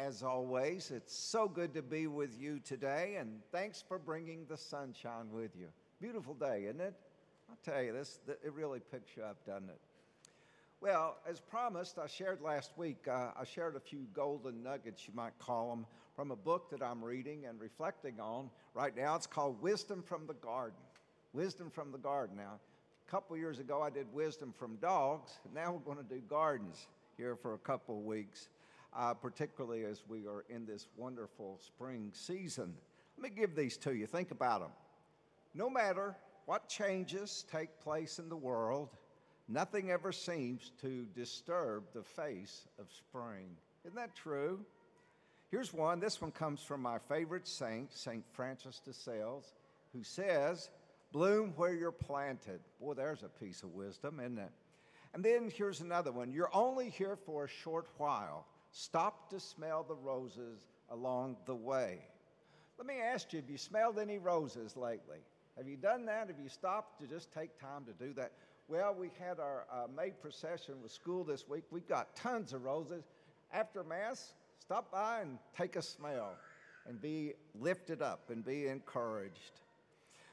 [0.00, 0.90] as always.
[0.90, 5.54] It's so good to be with you today, and thanks for bringing the sunshine with
[5.54, 5.66] you.
[6.00, 6.94] Beautiful day, isn't it?
[7.50, 9.80] I'll tell you, this it really picks you up, doesn't it?
[10.80, 15.12] Well, as promised, I shared last week, uh, I shared a few golden nuggets, you
[15.14, 15.84] might call them,
[16.16, 19.14] from a book that I'm reading and reflecting on right now.
[19.16, 20.78] It's called Wisdom from the Garden.
[21.34, 22.36] Wisdom from the Garden.
[22.36, 22.58] Now,
[23.06, 26.86] a couple years ago, I did wisdom from dogs, now we're going to do gardens
[27.18, 28.48] here for a couple of weeks,
[28.96, 32.74] uh, particularly as we are in this wonderful spring season.
[33.16, 34.06] Let me give these to you.
[34.06, 34.70] Think about them.
[35.54, 38.88] No matter what changes take place in the world,
[39.52, 43.56] Nothing ever seems to disturb the face of spring.
[43.84, 44.60] Isn't that true?
[45.50, 45.98] Here's one.
[45.98, 48.24] This one comes from my favorite saint, St.
[48.32, 49.52] Francis de Sales,
[49.92, 50.70] who says,
[51.10, 52.60] Bloom where you're planted.
[52.80, 54.52] Boy, there's a piece of wisdom, isn't it?
[55.14, 56.30] And then here's another one.
[56.30, 58.46] You're only here for a short while.
[58.72, 61.98] Stop to smell the roses along the way.
[62.78, 65.18] Let me ask you, have you smelled any roses lately?
[65.56, 66.28] Have you done that?
[66.28, 68.32] Have you stopped to just take time to do that?
[68.68, 71.64] Well, we had our uh, May procession with school this week.
[71.70, 73.04] We've got tons of roses.
[73.52, 76.36] After Mass, stop by and take a smell
[76.86, 79.60] and be lifted up and be encouraged.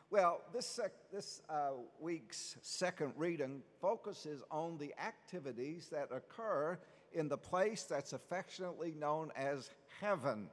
[0.10, 6.80] Well, this, sec- this uh, week's second reading focuses on the activities that occur
[7.18, 10.50] in the place that's affectionately known as heaven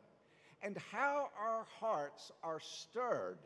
[0.63, 3.39] and how our hearts are stirred,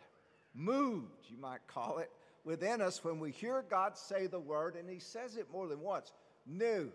[0.55, 2.11] moved, you might call it,
[2.45, 5.81] within us when we hear God say the word, and He says it more than
[5.81, 6.13] once
[6.47, 6.93] new.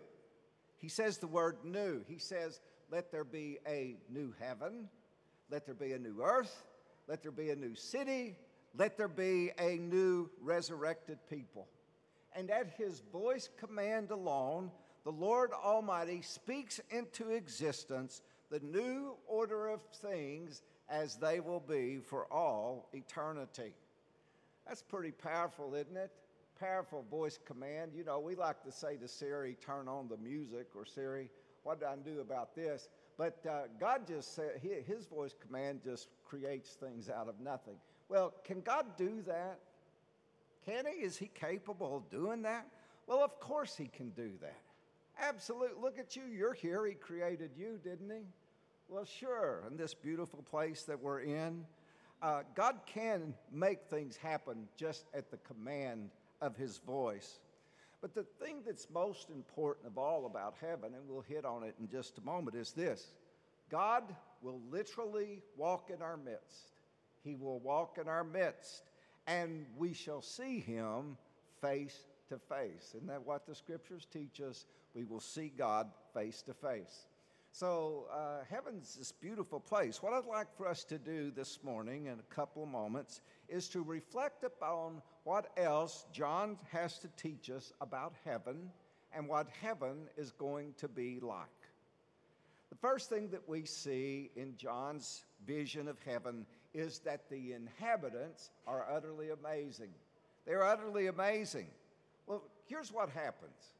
[0.78, 2.02] He says the word new.
[2.08, 4.88] He says, Let there be a new heaven,
[5.50, 6.64] let there be a new earth,
[7.06, 8.36] let there be a new city,
[8.76, 11.68] let there be a new resurrected people.
[12.34, 14.70] And at His voice command alone,
[15.04, 21.98] the Lord Almighty speaks into existence the new order of things as they will be
[21.98, 23.74] for all eternity.
[24.66, 26.10] That's pretty powerful, isn't it?
[26.58, 27.92] Powerful voice command.
[27.94, 31.28] You know, we like to say to Siri, turn on the music, or Siri,
[31.64, 32.88] what do I do about this?
[33.18, 37.76] But uh, God just said, His voice command just creates things out of nothing.
[38.08, 39.58] Well, can God do that?
[40.64, 41.04] Can He?
[41.04, 42.66] Is He capable of doing that?
[43.06, 44.63] Well, of course He can do that.
[45.20, 45.80] Absolutely.
[45.80, 46.22] Look at you.
[46.24, 46.86] You're here.
[46.86, 48.22] He created you, didn't He?
[48.88, 49.64] Well, sure.
[49.70, 51.64] In this beautiful place that we're in,
[52.22, 56.10] uh, God can make things happen just at the command
[56.40, 57.40] of His voice.
[58.00, 61.74] But the thing that's most important of all about heaven, and we'll hit on it
[61.80, 63.12] in just a moment, is this
[63.70, 66.72] God will literally walk in our midst.
[67.22, 68.82] He will walk in our midst,
[69.26, 71.16] and we shall see Him
[71.62, 72.92] face to face.
[72.94, 74.66] Isn't that what the scriptures teach us?
[74.94, 77.06] We will see God face to face.
[77.52, 80.02] So, uh, heaven's this beautiful place.
[80.02, 83.68] What I'd like for us to do this morning in a couple of moments is
[83.68, 88.70] to reflect upon what else John has to teach us about heaven
[89.14, 91.46] and what heaven is going to be like.
[92.70, 98.50] The first thing that we see in John's vision of heaven is that the inhabitants
[98.66, 99.90] are utterly amazing.
[100.44, 101.68] They're utterly amazing.
[102.26, 103.74] Well, here's what happens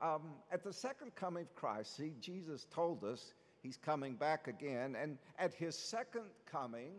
[0.00, 0.22] um,
[0.52, 3.32] at the second coming of Christ, see, Jesus told us
[3.62, 4.96] he's coming back again.
[5.00, 6.92] And at his second coming,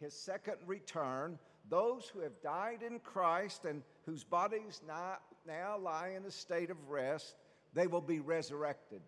[0.00, 1.38] his second return,
[1.70, 5.16] those who have died in Christ and whose bodies now,
[5.46, 7.36] now lie in a state of rest,
[7.72, 9.00] they will be resurrected.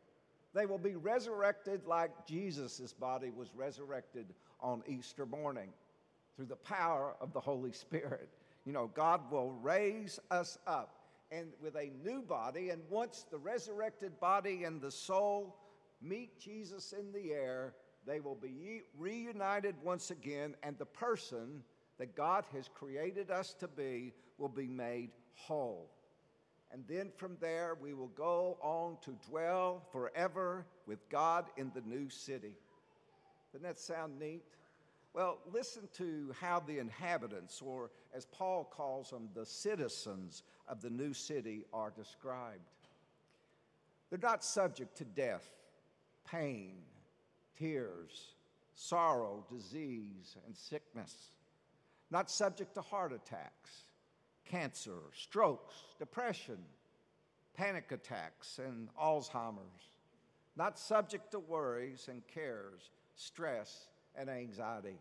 [0.54, 4.26] They will be resurrected like Jesus' body was resurrected
[4.60, 5.68] on Easter morning
[6.34, 8.30] through the power of the Holy Spirit.
[8.64, 10.95] You know, God will raise us up
[11.30, 12.70] and with a new body.
[12.70, 15.56] And once the resurrected body and the soul
[16.02, 17.74] meet Jesus in the air,
[18.06, 21.64] they will be reunited once again, and the person
[21.98, 25.90] that God has created us to be will be made whole.
[26.72, 31.80] And then from there, we will go on to dwell forever with God in the
[31.80, 32.54] new city.
[33.52, 34.44] Doesn't that sound neat?
[35.16, 40.90] Well, listen to how the inhabitants, or as Paul calls them, the citizens of the
[40.90, 42.60] new city, are described.
[44.10, 45.48] They're not subject to death,
[46.30, 46.74] pain,
[47.58, 48.34] tears,
[48.74, 51.30] sorrow, disease, and sickness,
[52.10, 53.84] not subject to heart attacks,
[54.44, 56.58] cancer, strokes, depression,
[57.54, 59.88] panic attacks, and Alzheimer's,
[60.56, 63.86] not subject to worries and cares, stress,
[64.18, 64.98] and anxiety.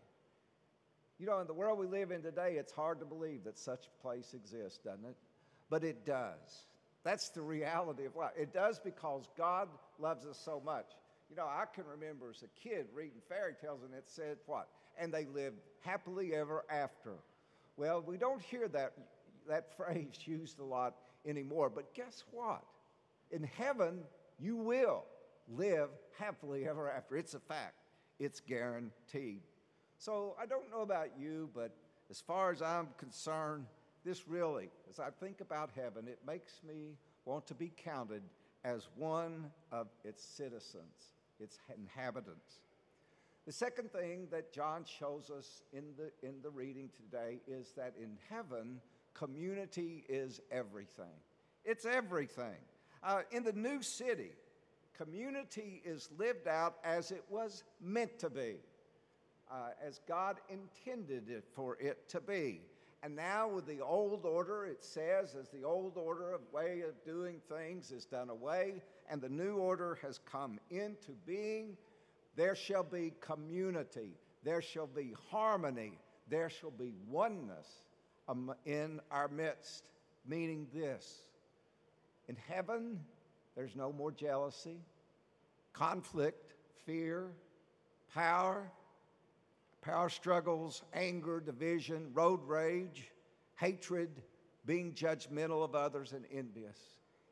[1.18, 3.86] You know, in the world we live in today, it's hard to believe that such
[3.86, 5.16] a place exists, doesn't it?
[5.70, 6.66] But it does.
[7.04, 8.32] That's the reality of life.
[8.38, 9.68] It does because God
[9.98, 10.86] loves us so much.
[11.30, 14.68] You know, I can remember as a kid reading fairy tales and it said what?
[14.98, 17.12] And they lived happily ever after.
[17.76, 18.92] Well, we don't hear that,
[19.48, 22.64] that phrase used a lot anymore, but guess what?
[23.30, 24.00] In heaven,
[24.38, 25.04] you will
[25.48, 27.16] live happily ever after.
[27.16, 27.74] It's a fact,
[28.18, 29.42] it's guaranteed.
[29.98, 31.72] So I don't know about you, but
[32.10, 33.66] as far as I'm concerned,
[34.04, 38.22] this really, as I think about heaven, it makes me want to be counted
[38.64, 42.60] as one of its citizens, its inhabitants.
[43.46, 47.94] The second thing that John shows us in the, in the reading today is that
[48.00, 48.80] in heaven,
[49.14, 51.04] community is everything.
[51.64, 52.58] It's everything.
[53.02, 54.30] Uh, in the new city,
[54.96, 58.56] community is lived out as it was meant to be,
[59.50, 62.62] uh, as God intended it for it to be.
[63.02, 67.04] And now, with the old order, it says, as the old order of way of
[67.04, 71.76] doing things is done away, and the new order has come into being,
[72.34, 74.10] there shall be community,
[74.42, 77.68] there shall be harmony, there shall be oneness
[78.64, 79.84] in our midst.
[80.26, 81.20] Meaning this
[82.28, 82.98] in heaven,
[83.56, 84.78] there's no more jealousy,
[85.72, 86.54] conflict,
[86.84, 87.30] fear,
[88.14, 88.70] power,
[89.80, 93.10] power struggles, anger, division, road rage,
[93.56, 94.22] hatred,
[94.66, 96.78] being judgmental of others, and envious.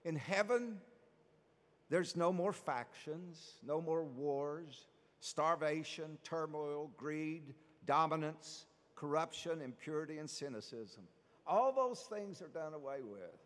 [0.04, 0.78] In heaven,
[1.90, 4.86] there's no more factions, no more wars,
[5.20, 7.54] starvation, turmoil, greed,
[7.86, 11.04] dominance, corruption, impurity, and cynicism.
[11.46, 13.36] All those things are done away with,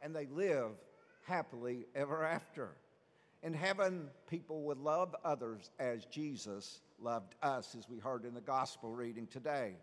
[0.00, 0.70] and they live
[1.24, 2.70] happily ever after.
[3.42, 8.40] In heaven, people would love others as Jesus loved us, as we heard in the
[8.40, 9.74] gospel reading today.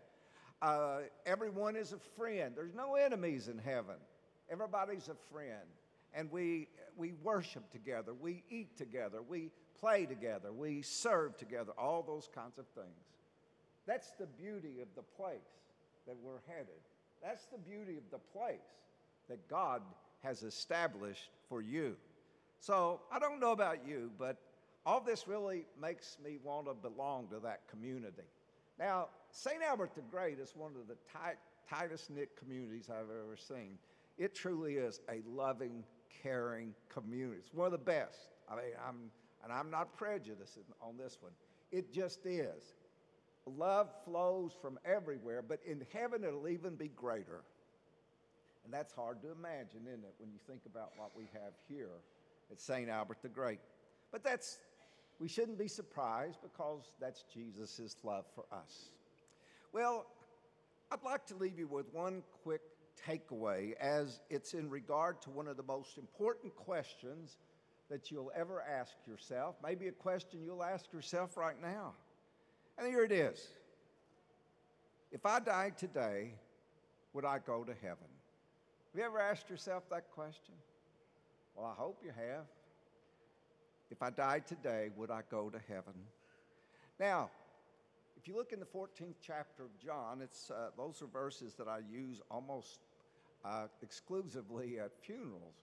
[0.60, 2.54] Uh, everyone is a friend.
[2.56, 3.96] There's no enemies in heaven.
[4.50, 5.68] Everybody's a friend.
[6.14, 9.50] And we, we worship together, we eat together, we
[9.80, 13.06] play together, we serve together, all those kinds of things.
[13.86, 15.40] That's the beauty of the place
[16.06, 16.82] that we're headed.
[17.22, 18.58] That's the beauty of the place
[19.28, 19.82] that God
[20.22, 21.96] has established for you.
[22.58, 24.36] So I don't know about you, but
[24.86, 28.22] all this really makes me want to belong to that community.
[28.78, 29.62] Now, St.
[29.62, 31.36] Albert the Great is one of the tight,
[31.68, 33.78] tightest knit communities I've ever seen.
[34.18, 35.84] It truly is a loving,
[36.22, 37.38] caring community.
[37.38, 38.18] It's one of the best.
[38.50, 39.10] I mean, I'm,
[39.42, 41.32] and I'm not prejudiced on this one.
[41.70, 42.74] It just is.
[43.46, 47.42] Love flows from everywhere, but in heaven it'll even be greater.
[48.64, 52.00] And that's hard to imagine, isn't it, when you think about what we have here
[52.50, 52.88] at St.
[52.88, 53.58] Albert the Great.
[54.10, 54.58] But that's
[55.18, 58.90] we shouldn't be surprised because that's Jesus' love for us.
[59.72, 60.06] Well,
[60.90, 62.60] I'd like to leave you with one quick
[63.08, 67.38] takeaway as it's in regard to one of the most important questions
[67.88, 71.94] that you'll ever ask yourself, maybe a question you'll ask yourself right now.
[72.78, 73.48] And here it is
[75.10, 76.34] If I died today,
[77.12, 78.11] would I go to heaven?
[78.92, 80.52] Have you ever asked yourself that question?
[81.54, 82.44] Well, I hope you have.
[83.90, 85.94] If I died today, would I go to heaven?
[87.00, 87.30] Now,
[88.18, 91.68] if you look in the 14th chapter of John, it's, uh, those are verses that
[91.68, 92.80] I use almost
[93.46, 95.56] uh, exclusively at funerals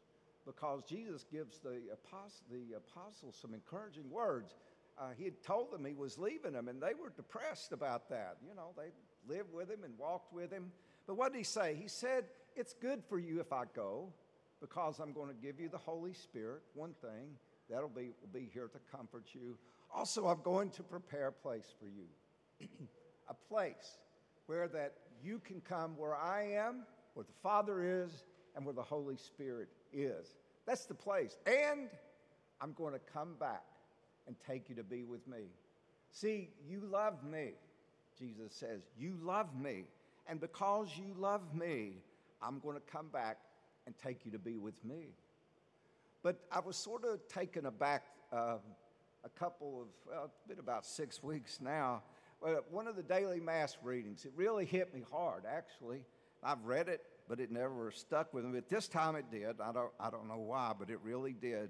[0.43, 4.55] because Jesus gives the, apost- the apostles some encouraging words.
[4.99, 8.37] Uh, he had told them he was leaving them, and they were depressed about that.
[8.41, 8.89] You know, they
[9.27, 10.71] lived with him and walked with him.
[11.07, 11.77] But what did he say?
[11.79, 14.13] He said, It's good for you if I go
[14.61, 17.37] because I'm going to give you the Holy Spirit, one thing.
[17.69, 19.57] That'll be, will be here to comfort you.
[19.93, 22.67] Also, I'm going to prepare a place for you.
[23.29, 23.97] a place
[24.47, 26.83] where that you can come where I am,
[27.13, 28.23] where the Father is,
[28.55, 30.35] and where the Holy Spirit is.
[30.65, 31.37] That's the place.
[31.45, 31.89] And
[32.61, 33.63] I'm going to come back
[34.27, 35.45] and take you to be with me.
[36.11, 37.51] See, you love me,
[38.19, 38.81] Jesus says.
[38.97, 39.85] You love me.
[40.27, 41.93] And because you love me,
[42.41, 43.37] I'm going to come back
[43.85, 45.15] and take you to be with me.
[46.21, 48.57] But I was sort of taken aback uh,
[49.23, 52.03] a couple of, well, it's been about six weeks now.
[52.41, 56.01] But one of the daily mass readings, it really hit me hard, actually.
[56.43, 58.51] I've read it, but it never stuck with me.
[58.53, 59.59] But this time it did.
[59.61, 61.69] I don't, I don't know why, but it really did.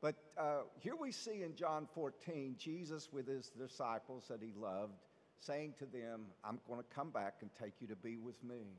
[0.00, 4.94] But uh, here we see in John 14, Jesus with his disciples that he loved,
[5.44, 8.78] saying to them, I'm going to come back and take you to be with me.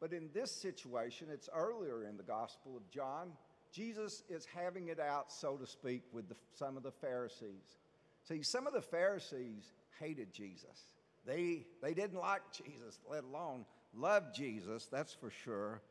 [0.00, 3.32] But in this situation, it's earlier in the Gospel of John,
[3.72, 7.78] Jesus is having it out, so to speak, with the, some of the Pharisees.
[8.22, 10.94] See, some of the Pharisees hated Jesus.
[11.26, 13.64] They, they didn't like Jesus, let alone
[13.94, 15.82] love Jesus, that's for sure.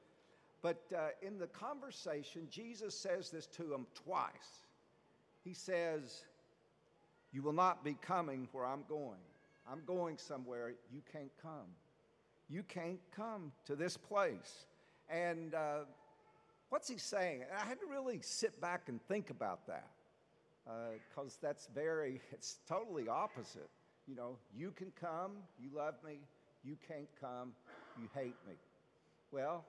[0.61, 4.63] But uh, in the conversation, Jesus says this to them twice.
[5.43, 6.23] He says,
[7.31, 9.19] You will not be coming where I'm going.
[9.71, 11.67] I'm going somewhere you can't come.
[12.49, 14.65] You can't come to this place.
[15.09, 15.79] And uh,
[16.69, 17.43] what's he saying?
[17.55, 19.89] I had to really sit back and think about that
[20.65, 23.69] because uh, that's very, it's totally opposite.
[24.07, 26.19] You know, you can come, you love me,
[26.63, 27.51] you can't come,
[28.01, 28.53] you hate me.
[29.31, 29.65] Well,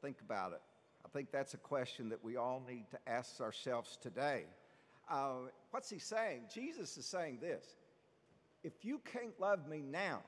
[0.00, 0.60] think about it.
[1.04, 4.44] I think that's a question that we all need to ask ourselves today.
[5.10, 6.42] Uh, what's he saying?
[6.52, 7.76] Jesus is saying this
[8.64, 10.22] if you can't love me now,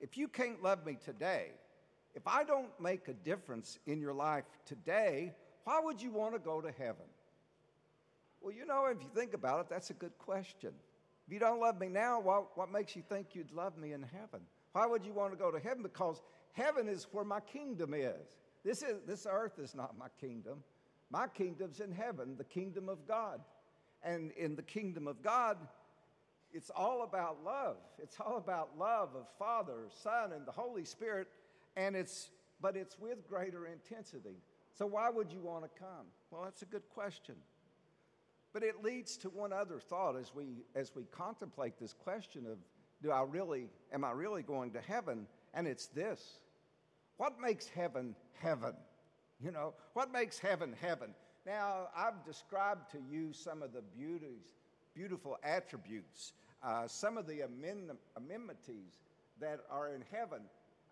[0.00, 1.50] if you can't love me today,
[2.14, 6.38] if I don't make a difference in your life today, why would you want to
[6.38, 7.06] go to heaven?
[8.40, 10.72] Well, you know, if you think about it, that's a good question.
[11.26, 14.02] If you don't love me now, what, what makes you think you'd love me in
[14.02, 14.40] heaven?
[14.72, 15.82] Why would you want to go to heaven?
[15.82, 16.20] Because
[16.52, 18.36] heaven is where my kingdom is.
[18.64, 20.62] This, is, this earth is not my kingdom.
[21.10, 23.40] My kingdom's in heaven, the kingdom of God.
[24.02, 25.56] And in the kingdom of God,
[26.54, 27.76] it's all about love.
[28.00, 31.26] It's all about love of Father, Son, and the Holy Spirit,
[31.76, 32.30] and it's
[32.60, 34.38] but it's with greater intensity.
[34.72, 36.06] So why would you want to come?
[36.30, 37.34] Well, that's a good question.
[38.52, 42.58] But it leads to one other thought as we as we contemplate this question of
[43.02, 45.26] do I really am I really going to heaven?
[45.52, 46.38] And it's this.
[47.16, 48.74] What makes heaven heaven?
[49.40, 51.10] You know, what makes heaven heaven?
[51.44, 54.54] Now, I've described to you some of the beauties,
[54.94, 56.32] beautiful attributes,
[56.62, 57.40] uh, some of the
[58.16, 59.00] amenities
[59.40, 60.40] that are in heaven.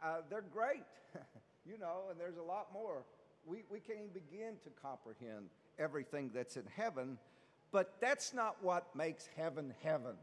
[0.03, 0.85] Uh, they're great,
[1.67, 3.05] you know, and there's a lot more.
[3.47, 5.47] We, we can't even begin to comprehend
[5.79, 7.19] everything that's in heaven,
[7.71, 10.15] but that's not what makes heaven heaven.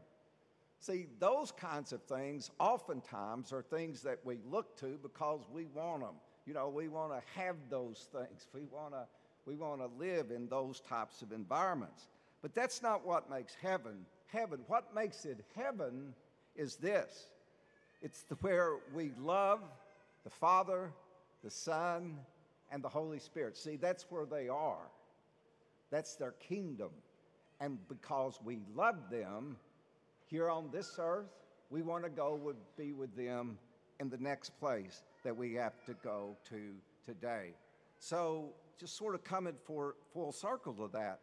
[0.80, 6.00] See, those kinds of things oftentimes are things that we look to because we want
[6.00, 6.14] them.
[6.46, 8.46] You know, we want to have those things.
[8.54, 9.04] We want to
[9.46, 12.08] we want to live in those types of environments.
[12.42, 14.60] But that's not what makes heaven heaven.
[14.66, 16.14] What makes it heaven
[16.56, 17.26] is this
[18.02, 19.60] it's the, where we love
[20.24, 20.92] the Father,
[21.44, 22.18] the Son,
[22.70, 23.56] and the Holy Spirit.
[23.56, 24.88] See, that's where they are.
[25.90, 26.90] That's their kingdom.
[27.60, 29.56] And because we love them
[30.26, 31.28] here on this earth,
[31.68, 33.58] we want to go would be with them
[33.98, 36.72] in the next place that we have to go to
[37.04, 37.50] today.
[37.98, 41.20] So just sort of coming for full circle to that.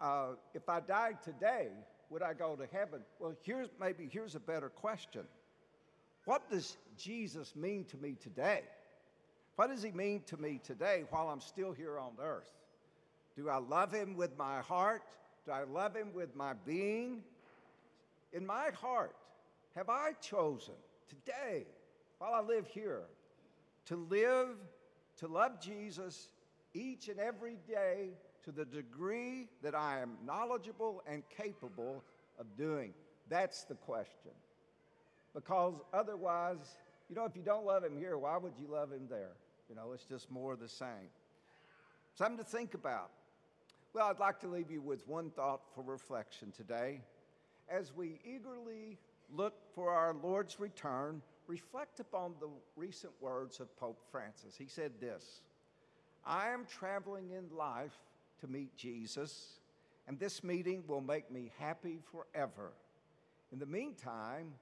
[0.00, 1.68] Uh, if I died today,
[2.08, 3.00] would I go to heaven?
[3.18, 5.22] Well, here's maybe here's a better question.
[6.24, 8.62] What does Jesus mean to me today?
[9.56, 12.50] What does he mean to me today while I'm still here on earth?
[13.36, 15.02] Do I love him with my heart?
[15.44, 17.22] Do I love him with my being?
[18.32, 19.14] In my heart,
[19.74, 20.74] have I chosen
[21.08, 21.66] today,
[22.18, 23.02] while I live here,
[23.86, 24.48] to live,
[25.18, 26.28] to love Jesus
[26.74, 28.10] each and every day
[28.44, 32.02] to the degree that I am knowledgeable and capable
[32.38, 32.94] of doing?
[33.28, 34.32] That's the question.
[35.34, 36.76] Because otherwise,
[37.08, 39.36] you know, if you don't love him here, why would you love him there?
[39.68, 41.10] You know, it's just more the same.
[42.14, 43.10] Something to think about.
[43.92, 47.00] Well, I'd like to leave you with one thought for reflection today.
[47.68, 48.98] As we eagerly
[49.32, 54.56] look for our Lord's return, reflect upon the recent words of Pope Francis.
[54.56, 55.40] He said this
[56.24, 57.98] I am traveling in life
[58.40, 59.60] to meet Jesus,
[60.06, 62.72] and this meeting will make me happy forever.
[63.52, 64.52] In the meantime,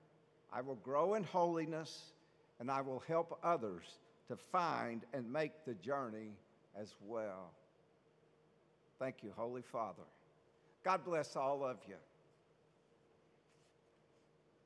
[0.53, 2.13] I will grow in holiness
[2.59, 3.85] and I will help others
[4.29, 6.33] to find and make the journey
[6.81, 7.53] as well.
[8.99, 10.03] Thank you, Holy Father.
[10.85, 11.95] God bless all of you.